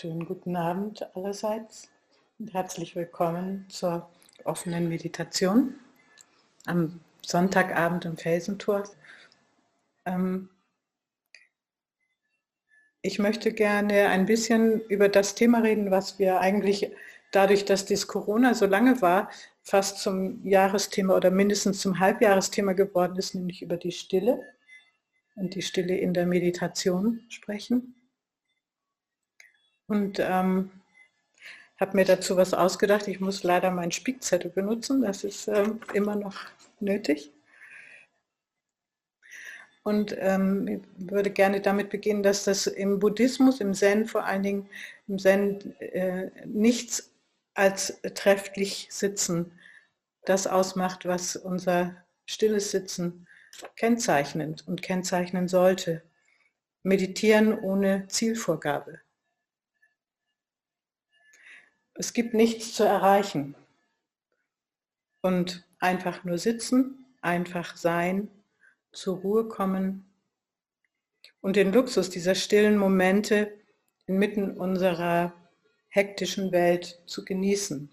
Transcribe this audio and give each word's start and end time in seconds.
Schönen 0.00 0.26
guten 0.26 0.54
Abend 0.54 1.04
allerseits 1.16 1.90
und 2.38 2.54
herzlich 2.54 2.94
willkommen 2.94 3.66
zur 3.68 4.08
offenen 4.44 4.88
Meditation 4.88 5.74
am 6.66 7.00
Sonntagabend 7.26 8.04
im 8.04 8.16
Felsentor. 8.16 8.84
Ähm, 10.06 10.50
ich 13.02 13.18
möchte 13.18 13.52
gerne 13.52 14.06
ein 14.10 14.26
bisschen 14.26 14.82
über 14.82 15.08
das 15.08 15.34
Thema 15.34 15.64
reden, 15.64 15.90
was 15.90 16.20
wir 16.20 16.38
eigentlich 16.38 16.92
dadurch, 17.32 17.64
dass 17.64 17.84
das 17.84 18.06
Corona 18.06 18.54
so 18.54 18.66
lange 18.66 19.02
war, 19.02 19.28
fast 19.62 19.98
zum 19.98 20.46
Jahresthema 20.46 21.16
oder 21.16 21.32
mindestens 21.32 21.80
zum 21.80 21.98
Halbjahresthema 21.98 22.74
geworden 22.74 23.16
ist, 23.16 23.34
nämlich 23.34 23.62
über 23.62 23.76
die 23.76 23.90
Stille 23.90 24.40
und 25.34 25.56
die 25.56 25.62
Stille 25.62 25.96
in 25.96 26.14
der 26.14 26.26
Meditation 26.26 27.24
sprechen. 27.30 27.96
Und 29.88 30.20
ähm, 30.20 30.70
habe 31.80 31.96
mir 31.96 32.04
dazu 32.04 32.36
was 32.36 32.54
ausgedacht. 32.54 33.08
Ich 33.08 33.20
muss 33.20 33.42
leider 33.42 33.70
meinen 33.70 33.92
Spickzettel 33.92 34.50
benutzen, 34.50 35.02
das 35.02 35.24
ist 35.24 35.48
ähm, 35.48 35.80
immer 35.92 36.16
noch 36.16 36.36
nötig. 36.80 37.32
Und 39.82 40.14
ähm, 40.18 40.68
ich 40.68 40.80
würde 41.10 41.30
gerne 41.30 41.62
damit 41.62 41.88
beginnen, 41.88 42.22
dass 42.22 42.44
das 42.44 42.66
im 42.66 42.98
Buddhismus, 42.98 43.60
im 43.60 43.72
Zen 43.72 44.06
vor 44.06 44.24
allen 44.24 44.42
Dingen, 44.42 44.68
im 45.06 45.18
Zen 45.18 45.74
äh, 45.80 46.30
nichts 46.44 47.10
als 47.54 47.98
trefflich 48.14 48.88
Sitzen 48.90 49.52
das 50.26 50.46
ausmacht, 50.46 51.06
was 51.06 51.36
unser 51.36 51.96
stilles 52.26 52.70
Sitzen 52.70 53.26
kennzeichnet 53.76 54.62
und 54.66 54.82
kennzeichnen 54.82 55.48
sollte. 55.48 56.02
Meditieren 56.82 57.58
ohne 57.58 58.06
Zielvorgabe. 58.08 59.00
Es 62.00 62.12
gibt 62.12 62.32
nichts 62.32 62.74
zu 62.74 62.84
erreichen. 62.84 63.56
Und 65.20 65.64
einfach 65.80 66.22
nur 66.22 66.38
sitzen, 66.38 67.04
einfach 67.22 67.76
sein, 67.76 68.28
zur 68.92 69.18
Ruhe 69.18 69.48
kommen 69.48 70.08
und 71.40 71.56
den 71.56 71.72
Luxus 71.72 72.08
dieser 72.08 72.36
stillen 72.36 72.78
Momente 72.78 73.52
inmitten 74.06 74.56
unserer 74.56 75.34
hektischen 75.88 76.52
Welt 76.52 77.02
zu 77.06 77.24
genießen. 77.24 77.90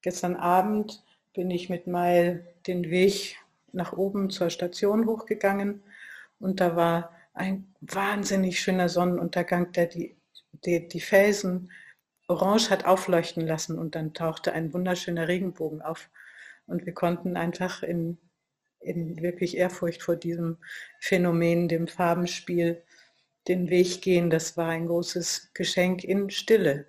Gestern 0.00 0.34
Abend 0.34 1.04
bin 1.34 1.50
ich 1.50 1.68
mit 1.68 1.86
Meil 1.86 2.46
den 2.66 2.88
Weg 2.88 3.36
nach 3.72 3.92
oben 3.92 4.30
zur 4.30 4.48
Station 4.48 5.04
hochgegangen 5.06 5.82
und 6.40 6.60
da 6.60 6.76
war 6.76 7.14
ein 7.34 7.74
wahnsinnig 7.82 8.58
schöner 8.58 8.88
Sonnenuntergang, 8.88 9.70
der 9.72 9.86
die, 9.86 10.16
die, 10.64 10.88
die 10.88 11.00
Felsen 11.00 11.70
orange 12.28 12.70
hat 12.70 12.84
aufleuchten 12.84 13.46
lassen 13.46 13.78
und 13.78 13.94
dann 13.94 14.14
tauchte 14.14 14.52
ein 14.52 14.72
wunderschöner 14.72 15.26
Regenbogen 15.28 15.82
auf. 15.82 16.10
Und 16.66 16.86
wir 16.86 16.92
konnten 16.92 17.36
einfach 17.36 17.82
in, 17.82 18.18
in 18.80 19.20
wirklich 19.22 19.56
Ehrfurcht 19.56 20.02
vor 20.02 20.16
diesem 20.16 20.58
Phänomen, 21.00 21.68
dem 21.68 21.88
Farbenspiel, 21.88 22.82
den 23.48 23.70
Weg 23.70 24.02
gehen. 24.02 24.28
Das 24.28 24.56
war 24.56 24.68
ein 24.68 24.86
großes 24.86 25.50
Geschenk 25.54 26.04
in 26.04 26.28
Stille, 26.30 26.86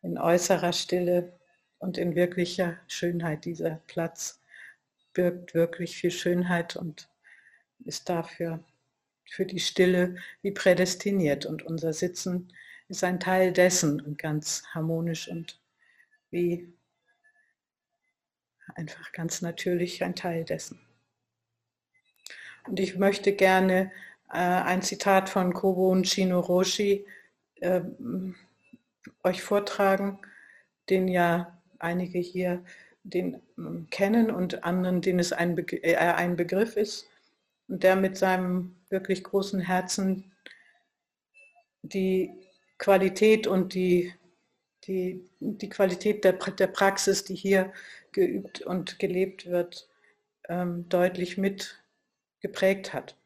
in 0.00 0.18
äußerer 0.18 0.72
Stille 0.72 1.38
und 1.78 1.98
in 1.98 2.14
wirklicher 2.14 2.78
Schönheit. 2.88 3.44
Dieser 3.44 3.82
Platz 3.86 4.40
birgt 5.12 5.54
wirklich 5.54 5.96
viel 5.96 6.10
Schönheit 6.10 6.76
und 6.76 7.10
ist 7.84 8.08
dafür 8.08 8.64
für 9.26 9.44
die 9.44 9.60
Stille 9.60 10.16
wie 10.40 10.52
prädestiniert. 10.52 11.44
Und 11.44 11.62
unser 11.62 11.92
Sitzen 11.92 12.48
ist 12.92 13.04
ein 13.04 13.20
Teil 13.20 13.52
dessen 13.52 14.00
und 14.02 14.18
ganz 14.18 14.64
harmonisch 14.74 15.28
und 15.28 15.58
wie 16.30 16.70
einfach 18.74 19.12
ganz 19.12 19.40
natürlich 19.40 20.04
ein 20.04 20.14
Teil 20.14 20.44
dessen. 20.44 20.78
Und 22.68 22.78
ich 22.78 22.96
möchte 22.96 23.32
gerne 23.32 23.90
äh, 24.30 24.36
ein 24.36 24.82
Zitat 24.82 25.30
von 25.30 25.54
Kobo 25.54 26.02
Shinoroshi 26.04 27.06
äh, 27.60 27.80
euch 29.24 29.42
vortragen, 29.42 30.18
den 30.90 31.08
ja 31.08 31.58
einige 31.78 32.18
hier 32.18 32.62
den 33.04 33.34
äh, 33.34 33.40
kennen 33.90 34.30
und 34.30 34.64
anderen, 34.64 35.00
denen 35.00 35.18
es 35.18 35.32
ein, 35.32 35.54
Be 35.54 35.62
äh, 35.82 35.96
ein 35.96 36.36
Begriff 36.36 36.76
ist 36.76 37.08
und 37.68 37.82
der 37.82 37.96
mit 37.96 38.18
seinem 38.18 38.76
wirklich 38.90 39.24
großen 39.24 39.60
Herzen 39.60 40.30
die 41.82 42.41
Qualität 42.82 43.46
und 43.46 43.74
die, 43.74 44.12
die, 44.84 45.30
die 45.38 45.68
Qualität 45.68 46.24
der, 46.24 46.32
der 46.32 46.66
Praxis, 46.66 47.22
die 47.22 47.36
hier 47.36 47.72
geübt 48.10 48.60
und 48.62 48.98
gelebt 48.98 49.46
wird, 49.46 49.88
ähm, 50.48 50.88
deutlich 50.88 51.38
mit 51.38 51.80
geprägt 52.40 52.92
hat. 52.92 53.16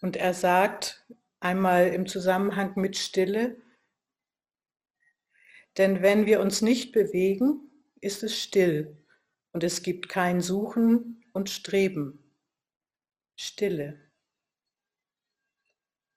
Und 0.00 0.16
er 0.16 0.34
sagt 0.34 1.06
einmal 1.38 1.86
im 1.86 2.06
Zusammenhang 2.06 2.72
mit 2.74 2.96
Stille, 2.96 3.62
denn 5.76 6.02
wenn 6.02 6.26
wir 6.26 6.40
uns 6.40 6.62
nicht 6.62 6.90
bewegen, 6.90 7.70
ist 8.00 8.24
es 8.24 8.36
still 8.36 8.96
und 9.52 9.62
es 9.62 9.82
gibt 9.82 10.08
kein 10.08 10.40
Suchen 10.40 11.24
und 11.32 11.48
Streben. 11.48 12.24
Stille. 13.36 14.00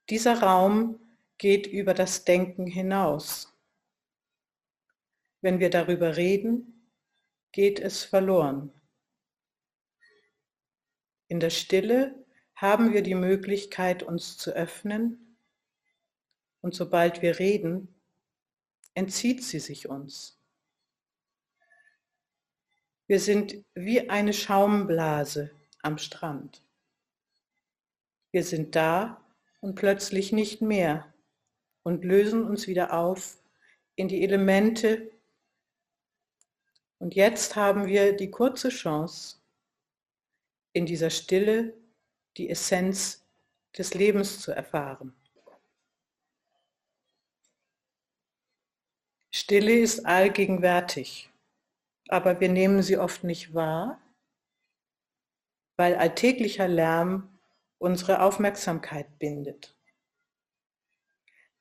Dieser 0.10 0.42
Raum 0.42 1.00
geht 1.40 1.66
über 1.66 1.96
das 1.96 2.26
Denken 2.26 2.68
hinaus. 2.68 3.52
Wenn 5.42 5.60
wir 5.60 5.70
darüber 5.70 6.18
reden, 6.18 6.92
geht 7.52 7.80
es 7.80 8.04
verloren. 8.04 8.72
In 11.28 11.40
der 11.40 11.50
Stille 11.50 12.26
haben 12.56 12.94
wir 12.94 13.02
die 13.02 13.16
Möglichkeit, 13.16 14.04
uns 14.04 14.38
zu 14.38 14.52
öffnen 14.52 15.38
und 16.62 16.76
sobald 16.76 17.22
wir 17.22 17.40
reden, 17.40 17.96
entzieht 18.94 19.44
sie 19.44 19.60
sich 19.60 19.88
uns. 19.88 20.38
Wir 23.08 23.22
sind 23.22 23.64
wie 23.76 24.10
eine 24.10 24.34
Schaumblase 24.34 25.52
am 25.82 25.98
Strand. 25.98 26.62
Wir 28.32 28.44
sind 28.44 28.76
da 28.76 29.26
und 29.62 29.76
plötzlich 29.76 30.34
nicht 30.34 30.62
mehr 30.62 31.14
und 31.84 32.04
lösen 32.04 32.44
uns 32.44 32.68
wieder 32.68 32.94
auf 32.94 33.38
in 33.96 34.08
die 34.08 34.24
Elemente. 34.24 35.12
Und 37.00 37.16
jetzt 37.16 37.56
haben 37.56 37.86
wir 37.86 38.16
die 38.16 38.32
kurze 38.32 38.70
Chance, 38.70 39.38
in 40.74 40.86
dieser 40.86 41.10
Stille 41.10 41.74
die 42.38 42.50
Essenz 42.50 43.26
des 43.78 43.94
Lebens 43.94 44.40
zu 44.40 44.52
erfahren. 44.52 45.14
Stille 49.32 49.80
ist 49.80 50.06
allgegenwärtig, 50.06 51.30
aber 52.08 52.40
wir 52.40 52.50
nehmen 52.50 52.82
sie 52.82 52.98
oft 52.98 53.24
nicht 53.24 53.54
wahr, 53.54 54.02
weil 55.78 55.96
alltäglicher 55.96 56.68
Lärm 56.68 57.40
unsere 57.78 58.22
Aufmerksamkeit 58.22 59.18
bindet. 59.20 59.79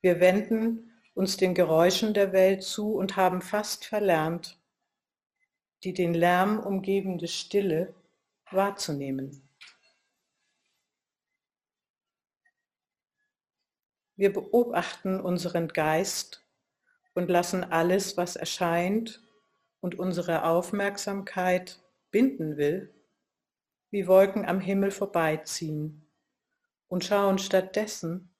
Wir 0.00 0.20
wenden 0.20 0.92
uns 1.14 1.36
den 1.36 1.54
Geräuschen 1.54 2.14
der 2.14 2.32
Welt 2.32 2.62
zu 2.62 2.94
und 2.94 3.16
haben 3.16 3.42
fast 3.42 3.84
verlernt, 3.84 4.60
die 5.82 5.92
den 5.92 6.14
Lärm 6.14 6.60
umgebende 6.60 7.26
Stille 7.26 7.94
wahrzunehmen. 8.50 9.48
Wir 14.14 14.32
beobachten 14.32 15.20
unseren 15.20 15.68
Geist 15.68 16.44
und 17.14 17.28
lassen 17.28 17.64
alles, 17.64 18.16
was 18.16 18.36
erscheint 18.36 19.22
und 19.80 19.98
unsere 19.98 20.44
Aufmerksamkeit 20.44 21.80
binden 22.10 22.56
will, 22.56 22.94
wie 23.90 24.06
Wolken 24.06 24.44
am 24.44 24.60
Himmel 24.60 24.90
vorbeiziehen 24.90 26.08
und 26.88 27.04
schauen 27.04 27.38
stattdessen 27.38 28.34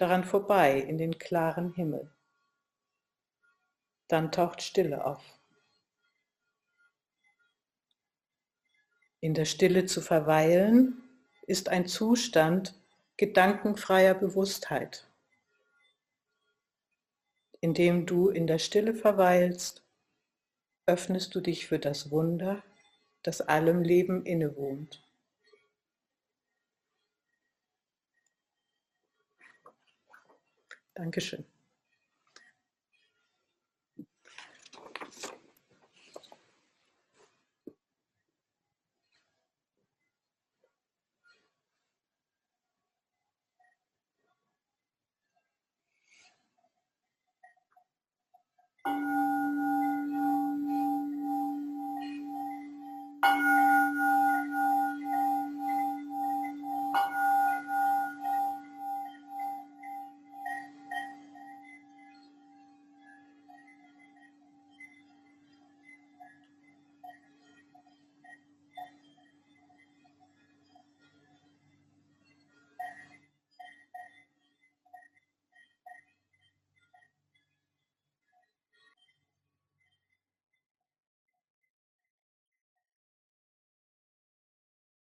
daran 0.00 0.24
vorbei 0.24 0.78
in 0.78 0.96
den 0.96 1.18
klaren 1.18 1.74
Himmel. 1.74 2.10
Dann 4.08 4.32
taucht 4.32 4.62
Stille 4.62 5.04
auf. 5.04 5.22
In 9.20 9.34
der 9.34 9.44
Stille 9.44 9.84
zu 9.84 10.00
verweilen 10.00 11.02
ist 11.46 11.68
ein 11.68 11.86
Zustand 11.86 12.74
gedankenfreier 13.18 14.14
Bewusstheit. 14.14 15.06
Indem 17.60 18.06
du 18.06 18.30
in 18.30 18.46
der 18.46 18.58
Stille 18.58 18.94
verweilst, 18.94 19.84
öffnest 20.86 21.34
du 21.34 21.42
dich 21.42 21.66
für 21.66 21.78
das 21.78 22.10
Wunder, 22.10 22.62
das 23.22 23.42
allem 23.42 23.82
Leben 23.82 24.24
innewohnt. 24.24 25.04
Dankeschön. 31.00 31.44